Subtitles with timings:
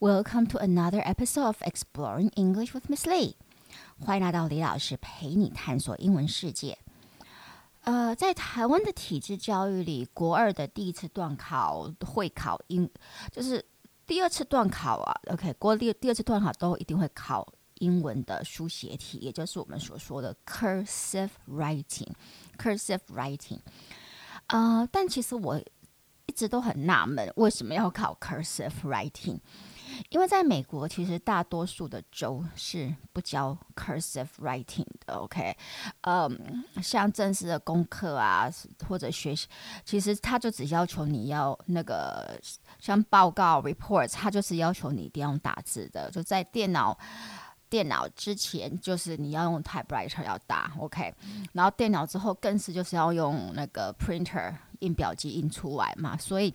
[0.00, 3.34] Welcome to another episode of Exploring English with Miss Lee。
[3.98, 6.78] 欢迎来到李老师陪你探索英文世界。
[7.80, 12.88] 呃，在台湾的体制教育里，国二的第一次段考会考英，
[13.32, 13.64] 就是
[14.06, 15.20] 第二次段考啊。
[15.32, 22.12] OK，国第第二次段考都一定会考英文的书写体，也就是我们所说的 cursive writing。
[22.56, 23.58] cursive writing。
[24.46, 25.60] 呃，但其实我
[26.26, 29.40] 一直都很纳闷，为什么要考 cursive writing？
[30.10, 35.14] 因为在美国，其实大多数的州是不教 cursive writing 的。
[35.14, 35.56] OK，
[36.02, 38.50] 嗯，像正式的功课啊，
[38.88, 39.48] 或者学习，
[39.84, 42.38] 其实他就只要求你要那个
[42.78, 46.98] 像报告 reports，他就是要求你一定要用打字的，就在电脑。
[47.70, 51.14] 电脑之前就是你要用 typewriter 要打，OK，
[51.52, 56.54] 然后电脑之后更是就是要用那个 printer 印表机印出来嘛，所以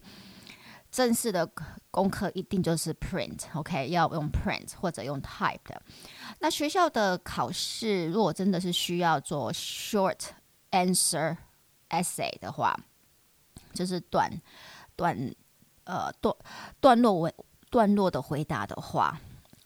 [0.93, 1.49] 正式的
[1.89, 5.81] 功课一定就是 print，OK，要用 print 或者用 type 的。
[6.38, 10.19] 那学校的考试如果真的是需要做 short
[10.69, 11.35] answer
[11.89, 12.80] essay 的话，
[13.73, 14.31] 就是短
[14.95, 15.17] 短
[15.85, 16.35] 呃段
[16.80, 17.33] 段落文
[17.72, 19.19] 段落的回答的话。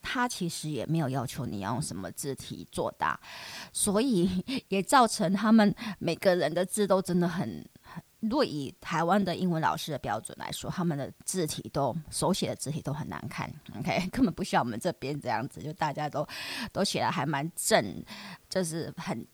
[0.10, 3.20] 他其实也没有要求你要用什么字体作答，
[3.74, 7.68] 所以也造成他们每个人的字都真的很
[8.22, 8.30] 很。
[8.30, 13.52] 若以台湾的英文老师的标准来说，他们的字体都手写的字体都很难看。
[13.78, 16.28] OK， 根本不像我们这边这样子，就大家都
[16.72, 18.04] 都写的还蛮正，
[18.50, 19.26] 就是很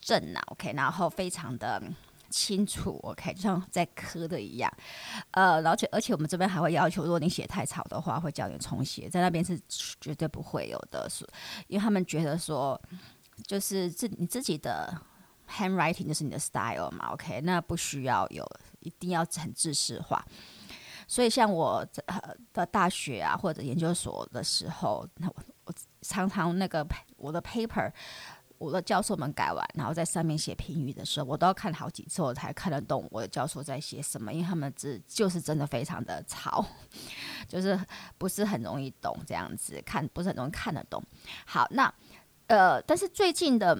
[0.00, 0.42] 正啊。
[0.48, 1.82] OK，然后非常的。
[2.32, 4.72] 清楚，OK，就像在刻的一样，
[5.32, 9.60] 呃，而且而且我们这边还会要求，如果你写太吵的话，会叫你重写，在那边是
[10.00, 11.26] 绝对不会有的，是，
[11.66, 12.80] 因为他们觉得说，
[13.48, 14.96] 就是自你自己的
[15.50, 18.46] handwriting 就是你的 style 嘛，OK，那不需要有
[18.78, 20.24] 一定要很知识化，
[21.08, 21.86] 所以像我
[22.52, 25.34] 的大学啊或者研究所的时候，那我
[25.64, 27.92] 我常常那个我的 paper。
[28.60, 36.62] 我的教授们改完，然后在上面写评语的时候，我都要看好几次，我才看得懂我的教授在写什么，因为他们字就是真的非常的吵，
[37.48, 37.80] 就是
[38.18, 41.02] 不是很容易懂，这样子看不是很容易看得懂。
[41.46, 41.90] 好，那
[42.48, 43.78] 呃，但是最近的。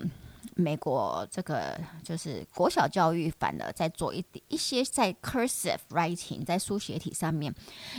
[0.59, 7.53] 美国这个就是国小教育，反而在做一点一些在 cursive writing 在书写体上面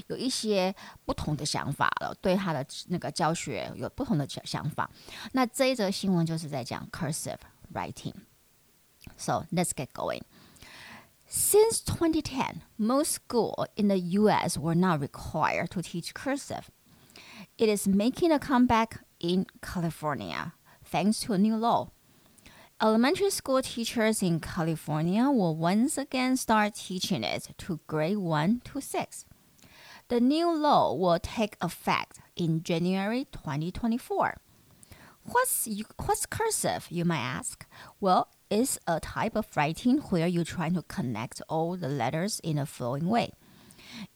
[0.06, 0.74] 有一些
[1.04, 4.90] 不同的想法了，对他的那个教学有不同的想法。
[5.32, 7.38] 那这一则新闻就是在讲 cursive
[7.72, 10.22] writing。So let's get going.
[11.28, 14.58] Since 2010, most schools in the U.S.
[14.58, 16.70] were not required to teach cursive.
[17.58, 20.52] It is making a comeback in California
[20.84, 21.88] thanks to a new law.
[22.83, 28.81] Elementary school teachers in California will once again start teaching it to grade 1 to
[28.81, 29.25] 6.
[30.07, 34.37] The new law will take effect in January 2024.
[35.25, 35.69] What's,
[36.03, 37.67] what's cursive, you might ask?
[37.99, 42.57] Well, it's a type of writing where you're trying to connect all the letters in
[42.57, 43.33] a flowing way.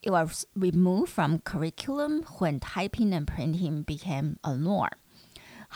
[0.01, 4.89] It was removed from curriculum when typing and printing became a norm.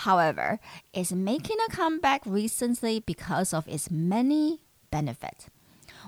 [0.04, 0.62] However,
[0.94, 4.62] it's making a comeback recently because of its many
[4.92, 5.50] benefits.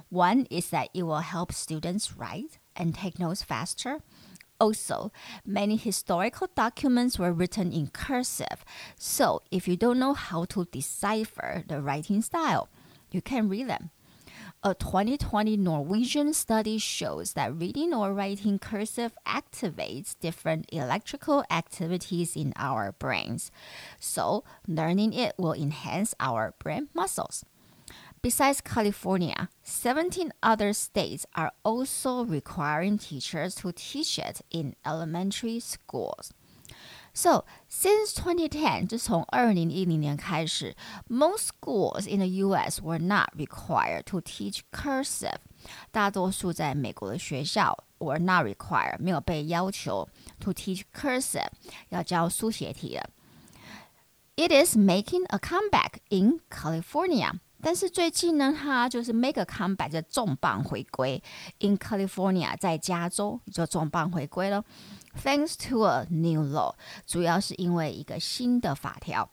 [0.07, 3.99] One is that it will help students write and take notes faster.
[4.61, 5.11] Also,
[5.45, 8.63] many historical documents were written in cursive,
[8.95, 12.69] so if you don't know how to decipher the writing style,
[13.11, 13.89] you can read them.
[14.63, 22.53] A 2020 Norwegian study shows that reading or writing cursive activates different electrical activities in
[22.55, 23.51] our brains.
[23.99, 27.43] So, learning it will enhance our brain muscles.
[28.21, 36.35] Besides California, 17 other states are also requiring teachers to teach it in elementary schools.
[37.14, 40.76] So since 2010，就从二零一零年开始，
[41.08, 42.80] most schools in the U.S.
[42.82, 45.38] were not required to teach cursive。
[45.90, 50.08] 大多数在美国的学校 were not required，没有被要求
[50.40, 51.48] to teach cursive，
[51.88, 53.08] 要教书写体了。
[54.36, 57.32] It is making a comeback in California。
[57.62, 61.20] 但是最近呢，它就是 make a comeback，就重磅回归。
[61.60, 64.62] In California，在加州就重磅回归了。
[65.17, 66.75] Thanks to a new law，
[67.05, 69.29] 主要是因为一个新的法条。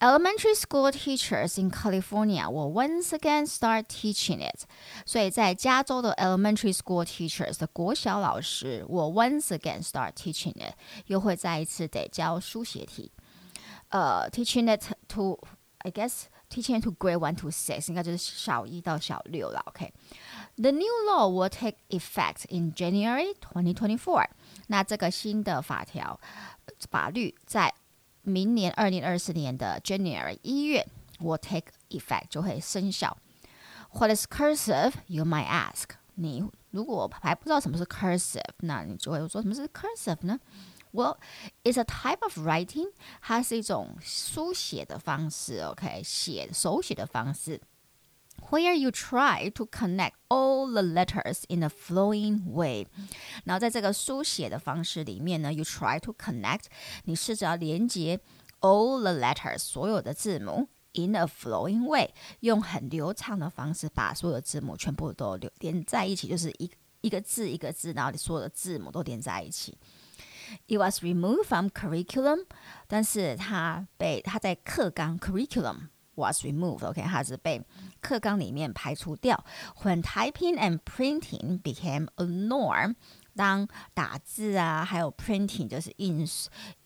[0.00, 4.62] Elementary school teachers in California will once again start teaching it。
[5.04, 10.74] 所以在加州的 elementary school teachers 的国小老师，will once again start teaching it，
[11.06, 13.12] 又会再一次得教书写体。
[13.90, 15.38] 呃，teaching it to,
[15.78, 16.22] I guess。
[16.49, 19.61] teaching to grade one to six，应该就是小一到小六了。
[19.67, 24.27] OK，the new law will take effect in January 2024。
[24.67, 26.19] 那这个新的法条
[26.89, 27.73] 法律在
[28.23, 30.87] 明年二零二四年的 January 一月
[31.19, 33.17] will take effect 就会生效。
[33.91, 34.93] What is cursive?
[35.07, 35.89] You might ask.
[36.15, 40.39] 你如果还不知道什么是 cursive，那你就会说什么是 cursive 呢
[40.91, 41.17] ？Well,
[41.63, 42.91] it's a type of writing，
[43.21, 47.61] 它是一种书写的方式，OK，写手写的方式。
[48.49, 52.85] Where you try to connect all the letters in a flowing way，
[53.43, 56.65] 然后在这个书写的方式里面呢，you try to connect，
[57.05, 58.19] 你试着要连接
[58.59, 66.69] all the letters，所有的字母 in a flowing way，用很流畅的方式把所有的字母全部都连连在一起，就是一
[67.01, 69.75] 一个字一个字，然后你所有的字母都连在一起。
[70.66, 72.46] It was removed from curriculum，
[72.86, 76.86] 但是它被它在课纲 curriculum was removed。
[76.86, 77.62] OK，它是被
[78.00, 79.44] 课纲里面排除掉。
[79.82, 82.94] When typing and printing became a norm，
[83.34, 86.26] 当打字啊，还有 printing 就是印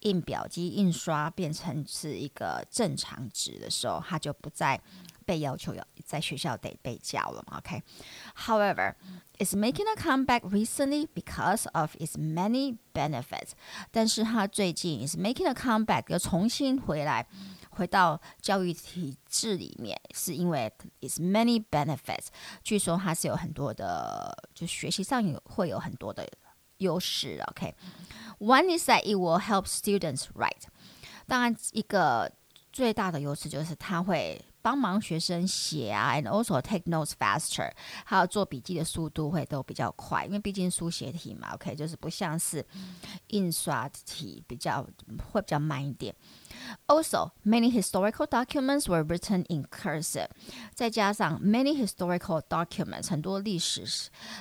[0.01, 4.81] 印表机印刷变成是一个正常值的时候，它就不再
[5.26, 7.58] 被要求要在学校得被教了嘛。
[7.58, 13.52] OK，However。It's making a comeback recently because of its many benefits。
[13.90, 17.26] 但是它最近 is making a comeback，又重新回来，
[17.70, 20.70] 回到教育体制里面，是因为
[21.00, 22.26] its many benefits。
[22.66, 26.30] 据说它是有很多的，就学习上有会有很多的
[26.80, 27.42] 优势。
[27.52, 30.68] OK，one is that it will help students write。
[31.28, 32.30] 当然，一个
[32.74, 37.71] 最大的优势就是它会 帮忙学生写啊，and also take notes faster，
[38.07, 42.65] 还有做笔记的速度会都比较快，因为毕竟书写题嘛，OK，就是不像是
[43.27, 44.83] 印刷题比较
[45.31, 46.15] 会比较慢一点。
[46.87, 50.31] Also, many historical documents were written in cursive，
[50.75, 53.85] 再加上 many historical documents，很多历史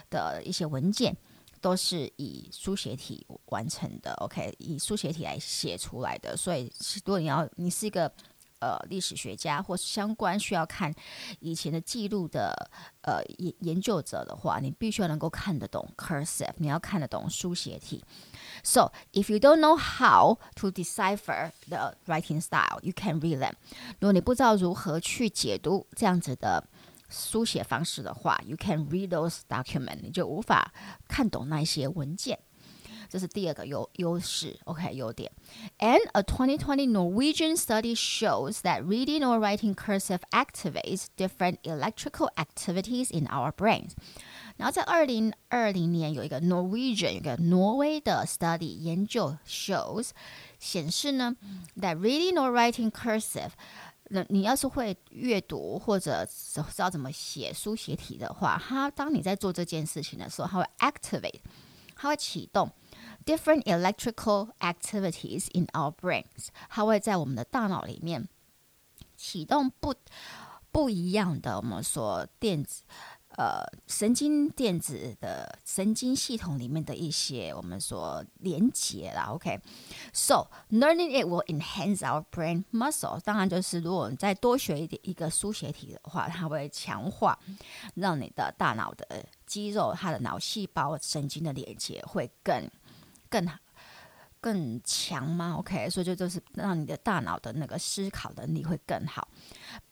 [0.09, 1.17] 的一些文件
[1.59, 6.37] 都是以书写体完成的，OK，以书写体来写出来的。
[6.37, 6.71] 所以，
[7.05, 8.09] 如果你要，你是一个
[8.63, 10.93] 呃历史学家或是相关需要看
[11.41, 12.53] 以前的记录的
[13.01, 18.01] 呃研研究者的话，你必须要能够看得懂 cursive，你要看得懂书写体。
[18.63, 23.53] So if you don't know how to decipher the writing style, you can read them。
[23.99, 26.63] 如果你不知道如何去解读这样子的。
[27.09, 30.73] 书写方式的话，you can read those document，你就无法
[31.07, 32.39] 看懂那些文件。
[33.12, 35.30] 这是第二个优优势，OK 优点。
[35.78, 43.26] And a 2020 Norwegian study shows that reading or writing cursive activates different electrical activities in
[43.26, 43.92] our brains.
[44.56, 50.10] 然后在二零二零年有一个 Norwegian 有一个挪威的 study 研究 shows
[50.58, 51.36] 显示呢，
[51.80, 53.50] that reading or writing cursive
[54.10, 61.40] 那你要是会阅读或者知道怎么写书写体的话，它当你在做这件事情的时候，它会 activate，
[61.94, 62.68] 它会启动
[63.25, 68.27] different electrical activities in our brains，它会在我们的大脑里面
[69.15, 69.93] 启动不
[70.71, 72.83] 不一样的我们说电子。
[73.35, 83.19] 呃，神经电子的神经系统里面的一些我们说连接啦，OK，so learning it will enhance our brain muscle。
[83.21, 87.35] 当然就是如果你再多学一点一个书写题的话，它会强化
[87.95, 92.69] 让你的大脑的肌肉、它的脑细胞神经的连接会更
[93.32, 93.58] 更好。
[94.40, 95.56] 更强吗？
[95.58, 99.26] OK，所以就就是让你的大脑的那个思考能力会更好。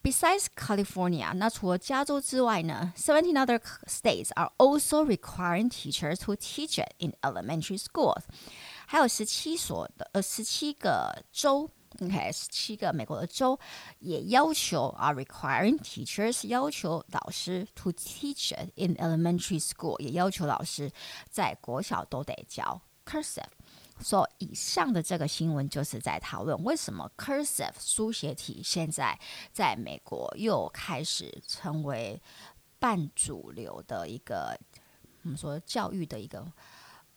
[0.05, 8.23] Besides California，那除了加州之外呢，seventeen other states are also requiring teachers to teach it in elementary schools。
[8.87, 11.69] 还有十七所的呃十七个州，
[12.01, 13.59] OK，十七个美国的州
[13.99, 20.89] 也要求 are requiring teachers 要求老师 to teach it in elementary school，也要求老师
[21.29, 23.44] 在国小都得教 cursive。
[24.00, 29.16] 所以以上的这个新闻就是在讨论为什么 cursive 书写体现在
[29.54, 32.20] 在美国又开始成为
[32.80, 34.58] 半主流的一个
[35.22, 36.44] 我们说教育的一个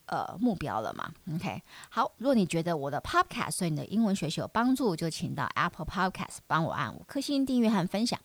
[0.05, 8.21] 呃目标了嘛？OK，好，如果你觉得我的 Podcast 对你的英文学习有帮助，就请到 Apple Podcast 帮我按五颗星订阅和分享，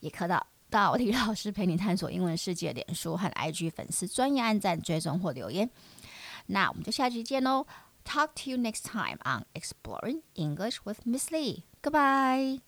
[0.00, 5.70] 也可到到李老师陪你探索英文世界脸书和 IG 粉丝专业按赞追踪或留言。
[6.47, 7.65] 那我们就下期见喽！
[8.05, 11.65] Talk to you next time on Exploring English with Miss Lee.
[11.81, 12.61] Goodbye.